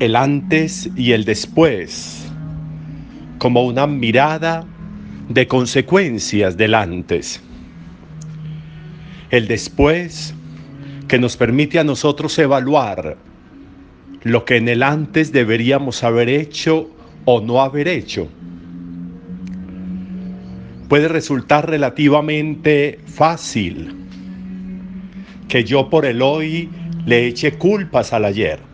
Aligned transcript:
el 0.00 0.16
antes 0.16 0.88
y 0.96 1.12
el 1.12 1.26
después, 1.26 2.26
como 3.36 3.66
una 3.66 3.86
mirada 3.86 4.64
de 5.28 5.46
consecuencias 5.46 6.56
del 6.56 6.74
antes. 6.74 7.42
El 9.30 9.46
después 9.46 10.34
que 11.06 11.18
nos 11.18 11.36
permite 11.36 11.78
a 11.78 11.84
nosotros 11.84 12.38
evaluar 12.38 13.18
lo 14.22 14.46
que 14.46 14.56
en 14.56 14.68
el 14.68 14.82
antes 14.82 15.32
deberíamos 15.32 16.02
haber 16.02 16.30
hecho 16.30 16.90
o 17.26 17.42
no 17.42 17.60
haber 17.60 17.86
hecho. 17.86 18.26
Puede 20.88 21.08
resultar 21.08 21.68
relativamente 21.68 23.00
fácil 23.04 23.94
que 25.46 25.62
yo 25.62 25.90
por 25.90 26.06
el 26.06 26.22
hoy 26.22 26.70
le 27.04 27.26
eche 27.26 27.52
culpas 27.52 28.14
al 28.14 28.24
ayer. 28.24 28.69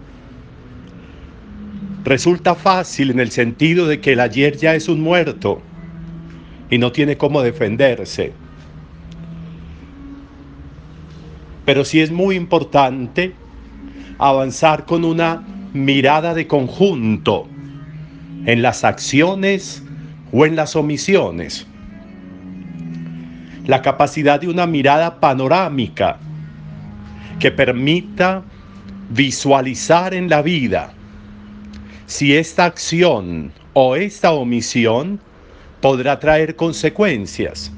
Resulta 2.07 2.55
fácil 2.55 3.11
en 3.11 3.19
el 3.19 3.33
sentido 3.33 3.89
de 3.89 4.01
que 4.01 4.13
el 4.13 4.21
ayer 4.21 4.57
ya 4.57 4.77
es 4.77 4.89
un 4.89 5.01
muerto 5.01 5.61
y 6.71 6.79
no 6.79 6.93
tiene 6.93 7.17
cómo 7.17 7.43
defenderse. 7.43 8.33
Pero 11.65 11.85
sí 11.85 12.01
es 12.01 12.13
muy 12.13 12.37
importante 12.37 13.35
avanzar 14.19 14.85
con 14.85 15.05
una 15.05 15.43
mirada 15.73 16.33
de 16.33 16.47
conjunto 16.47 17.49
en 18.45 18.63
las 18.63 18.85
acciones 18.85 19.83
o 20.31 20.47
en 20.47 20.55
las 20.55 20.77
omisiones. 20.77 21.67
La 23.67 23.83
capacidad 23.83 24.41
de 24.41 24.47
una 24.47 24.69
mirada 24.69 25.19
panorámica 25.19 26.19
que 27.41 27.51
permita 27.51 28.45
visualizar 29.11 30.15
en 30.15 30.31
la 30.31 30.43
vida 30.43 30.93
si 32.07 32.37
esta 32.37 32.65
acción 32.65 33.53
o 33.73 33.97
esta 33.97 34.33
omisión 34.33 35.21
podrá 35.81 36.19
traer 36.19 36.57
consecuencias. 36.57 37.73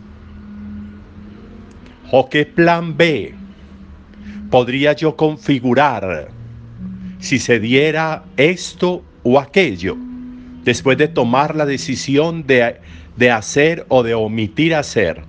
¿O 2.10 2.28
qué 2.28 2.46
plan 2.46 2.96
B 2.96 3.34
podría 4.50 4.92
yo 4.92 5.16
configurar 5.16 6.28
si 7.18 7.38
se 7.38 7.58
diera 7.58 8.24
esto 8.36 9.02
o 9.24 9.38
aquello 9.38 9.96
después 10.62 10.96
de 10.96 11.08
tomar 11.08 11.54
la 11.54 11.66
decisión 11.66 12.46
de, 12.46 12.80
de 13.16 13.30
hacer 13.30 13.84
o 13.88 14.02
de 14.02 14.14
omitir 14.14 14.74
hacer? 14.74 15.22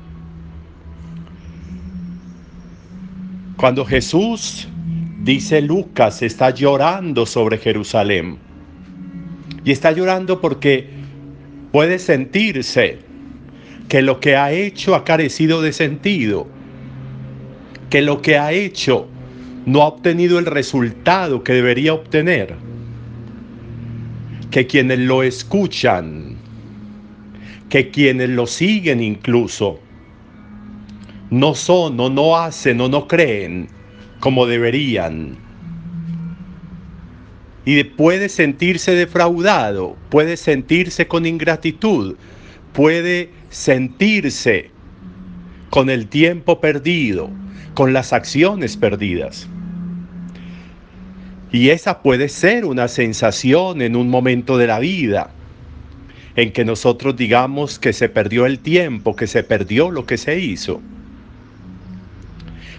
Cuando 3.57 3.83
Jesús, 3.83 4.69
dice 5.21 5.61
Lucas, 5.61 6.21
está 6.21 6.51
llorando 6.51 7.25
sobre 7.25 7.57
Jerusalén, 7.57 8.37
y 9.63 9.71
está 9.71 9.91
llorando 9.91 10.41
porque 10.41 10.87
puede 11.71 11.99
sentirse 11.99 12.99
que 13.87 14.01
lo 14.01 14.19
que 14.19 14.35
ha 14.35 14.51
hecho 14.51 14.95
ha 14.95 15.03
carecido 15.03 15.61
de 15.61 15.73
sentido, 15.73 16.47
que 17.89 18.01
lo 18.01 18.21
que 18.21 18.37
ha 18.37 18.51
hecho 18.51 19.07
no 19.65 19.81
ha 19.81 19.87
obtenido 19.87 20.39
el 20.39 20.45
resultado 20.45 21.43
que 21.43 21.53
debería 21.53 21.93
obtener, 21.93 22.55
que 24.51 24.67
quienes 24.67 24.99
lo 24.99 25.23
escuchan, 25.23 26.37
que 27.69 27.89
quienes 27.89 28.29
lo 28.29 28.47
siguen 28.47 29.01
incluso, 29.01 29.79
no 31.29 31.53
son 31.53 31.99
o 31.99 32.09
no 32.09 32.37
hacen 32.37 32.81
o 32.81 32.89
no 32.89 33.07
creen 33.07 33.67
como 34.19 34.45
deberían. 34.45 35.48
Y 37.65 37.83
puede 37.83 38.29
sentirse 38.29 38.91
defraudado, 38.91 39.97
puede 40.09 40.37
sentirse 40.37 41.07
con 41.07 41.25
ingratitud, 41.25 42.15
puede 42.73 43.29
sentirse 43.49 44.71
con 45.69 45.89
el 45.89 46.07
tiempo 46.07 46.59
perdido, 46.61 47.29
con 47.73 47.93
las 47.93 48.13
acciones 48.13 48.77
perdidas. 48.77 49.47
Y 51.51 51.69
esa 51.69 52.01
puede 52.01 52.29
ser 52.29 52.65
una 52.65 52.87
sensación 52.87 53.81
en 53.81 53.95
un 53.95 54.09
momento 54.09 54.57
de 54.57 54.67
la 54.67 54.79
vida, 54.79 55.31
en 56.35 56.53
que 56.53 56.63
nosotros 56.63 57.17
digamos 57.17 57.79
que 57.79 57.91
se 57.91 58.07
perdió 58.07 58.45
el 58.45 58.59
tiempo, 58.59 59.15
que 59.15 59.27
se 59.27 59.43
perdió 59.43 59.91
lo 59.91 60.05
que 60.05 60.17
se 60.17 60.39
hizo. 60.39 60.79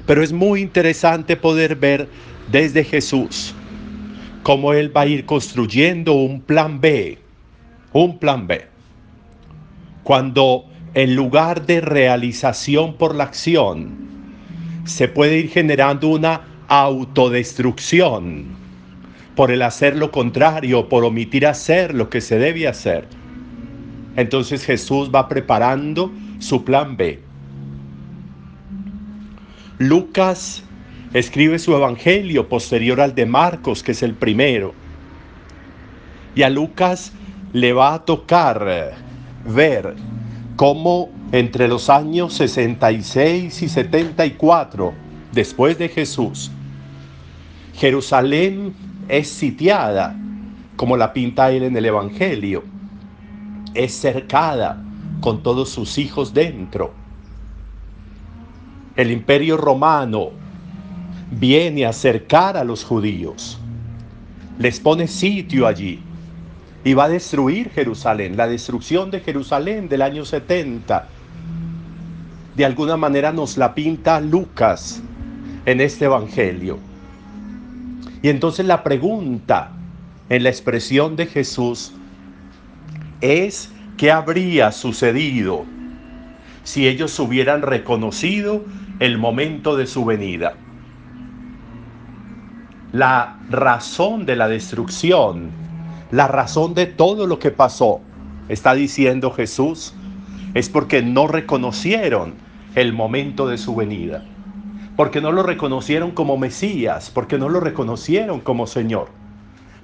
Pero 0.07 0.23
es 0.23 0.33
muy 0.33 0.61
interesante 0.61 1.37
poder 1.37 1.77
ver 1.77 2.09
desde 2.51 2.85
Jesús 2.85 3.55
cómo 4.43 4.73
Él 4.73 4.95
va 4.97 5.03
a 5.03 5.07
ir 5.07 5.27
construyendo 5.27 6.15
un 6.15 6.41
plan 6.41 6.81
B, 6.81 7.19
un 7.93 8.19
plan 8.19 8.47
B. 8.47 8.67
Cuando 10.03 10.67
en 10.95 11.15
lugar 11.15 11.67
de 11.67 11.81
realización 11.81 12.95
por 12.95 13.15
la 13.15 13.25
acción, 13.25 14.11
se 14.85 15.09
puede 15.09 15.39
ir 15.39 15.51
generando 15.51 16.09
una 16.09 16.41
autodestrucción 16.69 18.47
por 19.37 19.51
el 19.51 19.63
hacer 19.63 19.97
lo 19.97 20.11
contrario, 20.11 20.89
por 20.89 21.05
omitir 21.05 21.47
hacer 21.47 21.95
lo 21.95 22.11
que 22.11 22.21
se 22.21 22.39
debe 22.39 22.67
hacer. 22.67 23.07
Entonces 24.17 24.65
Jesús 24.65 25.11
va 25.15 25.29
preparando 25.29 26.13
su 26.39 26.65
plan 26.65 26.97
B. 26.97 27.21
Lucas 29.79 30.65
escribe 31.13 31.59
su 31.59 31.75
evangelio 31.75 32.49
posterior 32.49 33.01
al 33.01 33.15
de 33.15 33.27
Marcos, 33.27 33.83
que 33.83 33.93
es 33.93 34.03
el 34.03 34.15
primero. 34.15 34.75
Y 36.35 36.43
a 36.43 36.51
Lucas 36.51 37.13
le 37.53 37.73
va 37.73 37.95
a 37.95 38.05
tocar 38.05 38.65
eh, 38.69 38.91
ver 39.45 39.95
cómo 40.57 41.11
entre 41.33 41.69
los 41.69 41.91
años 41.91 42.35
66 42.35 43.63
y 43.63 43.69
74 43.69 44.93
después 45.33 45.79
de 45.79 45.89
Jesús, 45.89 46.51
Jerusalén 47.75 48.75
es 49.09 49.29
sitiada, 49.29 50.17
como 50.77 50.97
la 50.97 51.13
pinta 51.13 51.51
él 51.51 51.65
en 51.65 51.77
el 51.77 51.87
Evangelio, 51.87 52.65
es 53.75 53.93
cercada 53.93 54.83
con 55.21 55.43
todos 55.43 55.71
sus 55.71 55.99
hijos 55.99 56.33
dentro 56.33 57.01
el 59.01 59.11
imperio 59.11 59.57
romano 59.57 60.31
viene 61.31 61.87
a 61.87 61.91
acercar 61.91 62.57
a 62.57 62.65
los 62.65 62.85
judíos, 62.85 63.59
les 64.59 64.81
pone 64.81 65.07
sitio 65.07 65.67
allí 65.67 66.01
y 66.85 66.95
va 66.95 67.05
a 67.05 67.09
destruir 67.09 67.71
Jerusalén. 67.71 68.37
La 68.37 68.47
destrucción 68.47 69.11
de 69.11 69.21
Jerusalén 69.21 69.89
del 69.89 70.03
año 70.03 70.25
70, 70.25 71.09
de 72.57 72.65
alguna 72.65 72.97
manera 72.97 73.33
nos 73.33 73.57
la 73.57 73.75
pinta 73.75 74.21
Lucas 74.21 75.03
en 75.67 75.81
este 75.81 76.07
Evangelio. 76.07 76.79
Y 78.23 78.29
entonces 78.29 78.67
la 78.67 78.83
pregunta 78.83 79.73
en 80.29 80.43
la 80.43 80.51
expresión 80.51 81.17
de 81.17 81.27
Jesús 81.27 81.93
es, 83.21 83.71
¿qué 83.97 84.11
habría 84.11 84.73
sucedido 84.73 85.65
si 86.65 86.87
ellos 86.87 87.19
hubieran 87.19 87.63
reconocido 87.63 88.65
el 88.99 89.19
momento 89.19 89.77
de 89.77 89.87
su 89.87 90.05
venida. 90.05 90.55
La 92.93 93.39
razón 93.49 94.27
de 94.27 94.35
la 94.35 94.49
destrucción, 94.49 95.51
la 96.11 96.27
razón 96.27 96.75
de 96.75 96.87
todo 96.87 97.29
lo 97.29 97.39
que 97.39 97.53
pasó, 97.53 98.01
está 98.49 98.75
diciendo 98.75 99.31
Jesús, 99.31 99.95
es 100.55 100.69
porque 100.69 101.01
no 101.01 101.29
reconocieron 101.29 102.35
el 102.75 102.93
momento 102.93 103.47
de 103.47 103.59
su 103.59 103.77
venida, 103.77 104.25
porque 104.97 105.21
no 105.21 105.31
lo 105.31 105.45
reconocieron 105.45 106.11
como 106.11 106.37
Mesías, 106.37 107.13
porque 107.15 107.39
no 107.39 107.49
lo 107.49 107.61
reconocieron 107.61 108.41
como 108.41 108.67
Señor, 108.67 109.07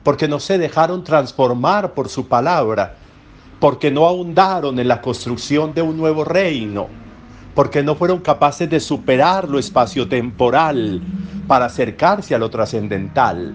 porque 0.03 0.27
no 0.27 0.41
se 0.41 0.59
dejaron 0.59 1.05
transformar 1.05 1.95
por 1.95 2.09
su 2.09 2.27
palabra, 2.27 2.97
porque 3.61 3.93
no 3.93 4.07
ahondaron 4.07 4.81
en 4.81 4.89
la 4.89 5.01
construcción 5.01 5.75
de 5.75 5.83
un 5.83 5.97
nuevo 5.97 6.25
reino, 6.25 6.89
porque 7.55 7.85
no 7.85 7.95
fueron 7.95 8.19
capaces 8.19 8.69
de 8.69 8.81
superar 8.81 9.49
lo 9.49 9.61
espaciotemporal 9.61 11.03
para 11.47 11.67
acercarse 11.67 12.35
a 12.35 12.39
lo 12.39 12.51
trascendental. 12.51 13.55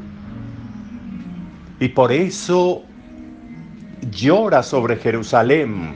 Y 1.79 1.89
por 1.89 2.11
eso 2.11 2.83
llora 4.11 4.63
sobre 4.63 4.97
Jerusalén 4.97 5.95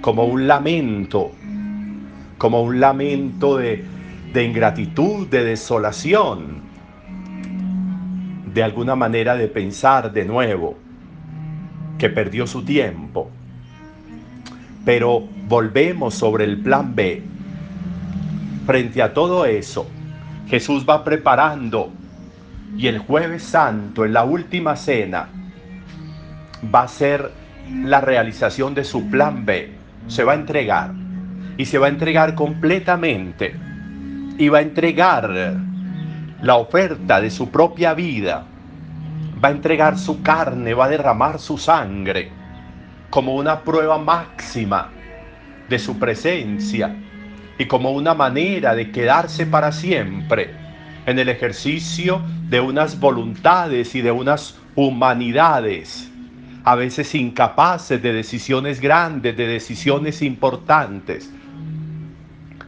como 0.00 0.24
un 0.24 0.46
lamento, 0.46 1.32
como 2.38 2.62
un 2.62 2.80
lamento 2.80 3.56
de, 3.56 3.84
de 4.32 4.44
ingratitud, 4.44 5.28
de 5.28 5.44
desolación, 5.44 6.62
de 8.52 8.62
alguna 8.62 8.96
manera 8.96 9.36
de 9.36 9.48
pensar 9.48 10.12
de 10.12 10.24
nuevo 10.24 10.76
que 11.98 12.10
perdió 12.10 12.46
su 12.46 12.64
tiempo 12.64 13.30
pero 14.84 15.28
volvemos 15.48 16.14
sobre 16.14 16.44
el 16.44 16.58
plan 16.58 16.94
B. 16.94 17.22
Frente 18.66 19.02
a 19.02 19.12
todo 19.12 19.44
eso, 19.44 19.86
Jesús 20.48 20.84
va 20.88 21.04
preparando 21.04 21.90
Y 22.76 22.86
el 22.86 22.98
jueves 22.98 23.42
santo, 23.42 24.04
en 24.04 24.14
la 24.14 24.24
última 24.24 24.76
cena, 24.76 25.28
va 26.74 26.82
a 26.82 26.88
ser 26.88 27.30
la 27.84 28.00
realización 28.00 28.74
de 28.74 28.84
su 28.84 29.10
plan 29.10 29.44
B. 29.44 29.72
Se 30.06 30.24
va 30.24 30.32
a 30.32 30.36
entregar. 30.36 30.92
Y 31.58 31.66
se 31.66 31.78
va 31.78 31.86
a 31.86 31.90
entregar 31.90 32.34
completamente. 32.34 33.54
Y 34.38 34.48
va 34.48 34.58
a 34.58 34.62
entregar 34.62 35.30
la 36.40 36.56
oferta 36.56 37.20
de 37.20 37.30
su 37.30 37.50
propia 37.50 37.92
vida. 37.92 38.46
Va 39.44 39.48
a 39.48 39.52
entregar 39.52 39.98
su 39.98 40.22
carne, 40.22 40.72
va 40.72 40.86
a 40.86 40.88
derramar 40.88 41.38
su 41.38 41.58
sangre 41.58 42.30
como 43.12 43.34
una 43.34 43.60
prueba 43.60 43.98
máxima 43.98 44.88
de 45.68 45.78
su 45.78 45.98
presencia 45.98 46.96
y 47.58 47.66
como 47.66 47.92
una 47.92 48.14
manera 48.14 48.74
de 48.74 48.90
quedarse 48.90 49.46
para 49.46 49.72
siempre 49.72 50.50
en 51.06 51.18
el 51.18 51.28
ejercicio 51.28 52.22
de 52.48 52.60
unas 52.60 52.98
voluntades 52.98 53.94
y 53.94 54.00
de 54.02 54.10
unas 54.10 54.58
humanidades, 54.74 56.10
a 56.64 56.74
veces 56.76 57.14
incapaces 57.14 58.00
de 58.02 58.12
decisiones 58.12 58.80
grandes, 58.80 59.36
de 59.36 59.46
decisiones 59.46 60.22
importantes, 60.22 61.30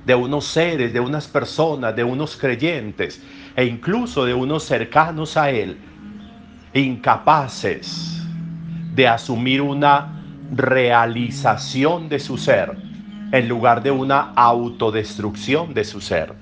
de 0.05 0.15
unos 0.15 0.47
seres, 0.47 0.93
de 0.93 1.01
unas 1.01 1.27
personas, 1.29 1.97
de 1.97 2.05
unos 2.05 2.37
creyentes 2.37 3.23
e 3.57 3.65
incluso 3.65 4.25
de 4.25 4.35
unos 4.35 4.65
cercanos 4.65 5.37
a 5.37 5.51
Él, 5.51 5.79
incapaces 6.75 8.21
de 8.95 9.09
asumir 9.09 9.63
una 9.63 10.21
realización 10.53 12.09
de 12.09 12.19
su 12.19 12.37
ser 12.37 12.84
en 13.35 13.49
lugar 13.49 13.83
de 13.83 13.91
una 13.91 14.33
autodestrucción 14.37 15.75
de 15.75 15.83
su 15.83 16.01
ser. 16.01 16.33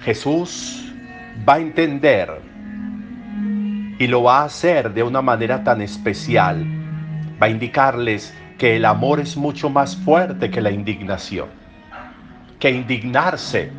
Jesús 0.00 0.90
va 1.46 1.56
a 1.56 1.58
entender 1.58 2.40
y 3.98 4.06
lo 4.06 4.22
va 4.22 4.38
a 4.38 4.44
hacer 4.44 4.94
de 4.94 5.02
una 5.02 5.20
manera 5.20 5.62
tan 5.62 5.82
especial. 5.82 6.64
Va 7.40 7.46
a 7.46 7.50
indicarles 7.50 8.34
que 8.56 8.76
el 8.76 8.86
amor 8.86 9.20
es 9.20 9.36
mucho 9.36 9.68
más 9.68 9.96
fuerte 9.98 10.50
que 10.50 10.62
la 10.62 10.70
indignación. 10.70 11.48
Que 12.58 12.70
indignarse 12.70 13.70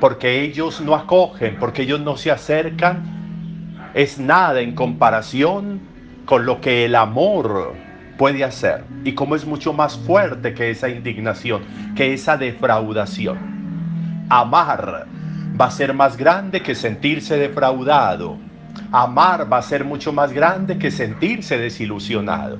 porque 0.00 0.40
ellos 0.40 0.80
no 0.80 0.94
acogen, 0.94 1.58
porque 1.60 1.82
ellos 1.82 2.00
no 2.00 2.16
se 2.16 2.30
acercan, 2.30 3.90
es 3.92 4.18
nada 4.18 4.62
en 4.62 4.74
comparación 4.74 5.82
con 6.24 6.46
lo 6.46 6.62
que 6.62 6.86
el 6.86 6.94
amor 6.94 7.74
puede 8.18 8.44
hacer 8.44 8.84
y 9.04 9.14
cómo 9.14 9.36
es 9.36 9.46
mucho 9.46 9.72
más 9.72 9.96
fuerte 9.96 10.52
que 10.52 10.70
esa 10.70 10.90
indignación, 10.90 11.62
que 11.96 12.12
esa 12.12 12.36
defraudación. 12.36 13.38
Amar 14.28 15.06
va 15.58 15.66
a 15.66 15.70
ser 15.70 15.94
más 15.94 16.18
grande 16.18 16.60
que 16.60 16.74
sentirse 16.74 17.38
defraudado. 17.38 18.36
Amar 18.92 19.50
va 19.50 19.58
a 19.58 19.62
ser 19.62 19.84
mucho 19.84 20.12
más 20.12 20.32
grande 20.32 20.78
que 20.78 20.90
sentirse 20.90 21.56
desilusionado. 21.56 22.58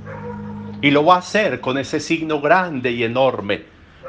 Y 0.81 0.91
lo 0.93 1.05
va 1.05 1.17
a 1.17 1.19
hacer 1.19 1.61
con 1.61 1.77
ese 1.77 2.01
signo 2.01 2.41
grande 2.41 2.93
y 2.93 3.03
enorme 3.03 3.65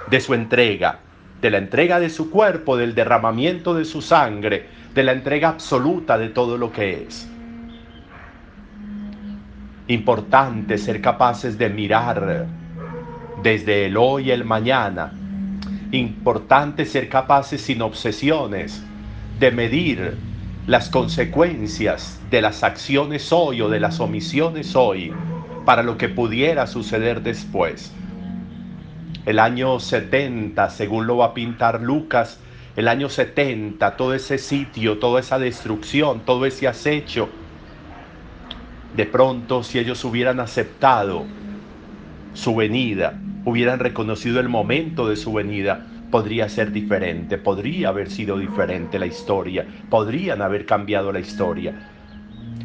de 0.09 0.21
su 0.21 0.33
entrega, 0.33 0.99
de 1.41 1.49
la 1.49 1.57
entrega 1.57 1.99
de 1.99 2.09
su 2.09 2.29
cuerpo, 2.29 2.77
del 2.77 2.95
derramamiento 2.95 3.73
de 3.73 3.85
su 3.85 4.01
sangre, 4.01 4.67
de 4.93 5.03
la 5.03 5.11
entrega 5.13 5.49
absoluta 5.49 6.17
de 6.17 6.29
todo 6.29 6.57
lo 6.57 6.71
que 6.71 7.03
es. 7.03 7.27
Importante 9.89 10.77
ser 10.77 11.01
capaces 11.01 11.57
de 11.57 11.67
mirar 11.67 12.45
desde 13.41 13.87
el 13.87 13.97
hoy 13.97 14.27
y 14.27 14.31
el 14.31 14.45
mañana. 14.45 15.11
Importante 15.91 16.85
ser 16.85 17.09
capaces 17.09 17.59
sin 17.61 17.81
obsesiones 17.81 18.83
de 19.39 19.49
medir 19.49 20.15
las 20.67 20.91
consecuencias 20.91 22.21
de 22.29 22.39
las 22.43 22.63
acciones 22.63 23.33
hoy 23.33 23.61
o 23.61 23.69
de 23.69 23.79
las 23.79 23.99
omisiones 23.99 24.75
hoy 24.75 25.11
para 25.65 25.81
lo 25.81 25.97
que 25.97 26.07
pudiera 26.07 26.67
suceder 26.67 27.23
después. 27.23 27.91
El 29.25 29.39
año 29.39 29.79
70, 29.79 30.69
según 30.69 31.07
lo 31.07 31.17
va 31.17 31.25
a 31.25 31.33
pintar 31.33 31.81
Lucas, 31.81 32.39
el 32.75 32.87
año 32.87 33.09
70, 33.09 33.97
todo 33.97 34.13
ese 34.13 34.37
sitio, 34.37 34.99
toda 34.99 35.19
esa 35.19 35.39
destrucción, 35.39 36.19
todo 36.27 36.45
ese 36.45 36.67
acecho, 36.67 37.27
de 38.95 39.05
pronto, 39.05 39.63
si 39.63 39.79
ellos 39.79 40.03
hubieran 40.03 40.39
aceptado 40.39 41.25
su 42.33 42.55
venida, 42.55 43.19
hubieran 43.45 43.79
reconocido 43.79 44.39
el 44.39 44.49
momento 44.49 45.07
de 45.07 45.15
su 45.15 45.33
venida, 45.33 45.85
podría 46.09 46.49
ser 46.49 46.71
diferente, 46.71 47.37
podría 47.37 47.89
haber 47.89 48.09
sido 48.09 48.37
diferente 48.37 48.97
la 48.97 49.05
historia, 49.05 49.65
podrían 49.89 50.41
haber 50.41 50.65
cambiado 50.65 51.11
la 51.11 51.19
historia. 51.19 51.73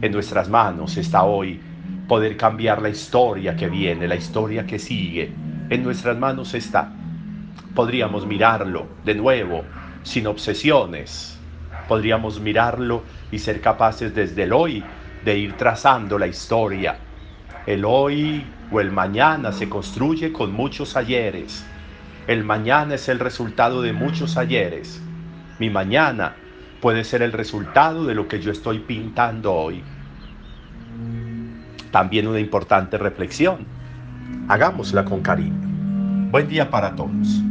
En 0.01 0.13
nuestras 0.13 0.49
manos 0.49 0.97
está 0.97 1.25
hoy 1.25 1.61
poder 2.09 2.37
cambiar 2.37 2.81
la 2.81 2.89
historia 2.89 3.57
que 3.57 3.69
viene, 3.69 4.09
la 4.09 4.17
historia 4.17 4.67
que 4.67 4.79
sigue. 4.79 5.33
En 5.71 5.83
nuestras 5.83 6.17
manos 6.17 6.55
está. 6.55 6.93
Podríamos 7.75 8.27
mirarlo 8.27 8.87
de 9.05 9.15
nuevo, 9.15 9.65
sin 10.03 10.27
obsesiones. 10.27 11.39
Podríamos 11.89 12.41
mirarlo 12.41 13.03
y 13.31 13.39
ser 13.39 13.61
capaces 13.61 14.15
desde 14.15 14.45
el 14.45 14.53
hoy 14.53 14.83
de 15.25 15.39
ir 15.39 15.57
trazando 15.57 16.19
la 16.19 16.27
historia. 16.27 16.99
El 17.67 17.85
hoy 17.85 18.45
o 18.71 18.81
el 18.81 18.93
mañana 18.93 19.53
se 19.53 19.69
construye 19.69 20.33
con 20.33 20.53
muchos 20.53 20.97
ayeres. 20.97 21.65
El 22.27 22.45
mañana 22.45 22.95
es 22.95 23.09
el 23.09 23.19
resultado 23.19 23.83
de 23.83 23.93
muchos 23.93 24.37
ayeres. 24.37 25.01
Mi 25.59 25.71
mañana 25.71 26.37
puede 26.81 27.05
ser 27.05 27.23
el 27.23 27.33
resultado 27.33 28.05
de 28.05 28.15
lo 28.15 28.29
que 28.29 28.41
yo 28.41 28.53
estoy 28.53 28.81
pintando 28.81 29.55
hoy. 29.55 29.83
También 31.91 32.27
una 32.27 32.41
importante 32.41 32.99
reflexión. 32.99 33.67
Hagámosla 34.49 35.05
con 35.05 35.23
cariño. 35.23 35.69
Buen 36.31 36.49
día 36.49 36.69
para 36.69 36.95
todos. 36.95 37.45